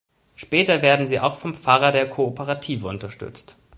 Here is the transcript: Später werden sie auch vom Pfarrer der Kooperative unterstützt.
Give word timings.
Später 0.35 0.81
werden 0.81 1.05
sie 1.07 1.19
auch 1.19 1.37
vom 1.37 1.53
Pfarrer 1.53 1.91
der 1.91 2.09
Kooperative 2.09 2.87
unterstützt. 2.87 3.55